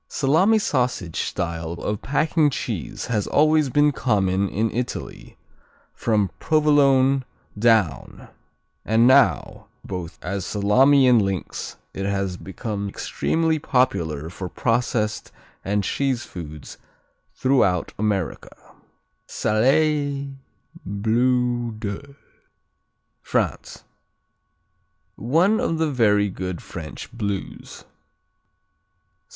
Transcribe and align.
Salami 0.07 0.57
sausage 0.57 1.19
style 1.19 1.73
of 1.73 2.01
packing 2.01 2.49
cheese 2.49 3.05
has 3.05 3.27
always 3.27 3.69
been 3.69 3.91
common 3.91 4.49
in 4.49 4.71
Italy, 4.71 5.37
from 5.93 6.31
Provolone 6.39 7.23
down, 7.55 8.27
and 8.83 9.05
now 9.05 9.67
both 9.85 10.17
as 10.23 10.43
salami 10.43 11.07
and 11.07 11.21
links 11.21 11.77
it 11.93 12.07
has 12.07 12.35
became 12.35 12.89
extremely 12.89 13.59
popular 13.59 14.27
for 14.31 14.49
processed 14.49 15.31
and 15.63 15.83
cheese 15.83 16.23
foods 16.25 16.79
throughout 17.35 17.93
America. 17.99 18.55
Salers, 19.27 20.29
Bleu 20.83 21.73
de 21.77 22.15
France 23.21 23.83
One 25.15 25.59
of 25.59 25.77
the 25.77 25.91
very 25.91 26.29
good 26.31 26.59
French 26.59 27.11
Blues. 27.15 27.83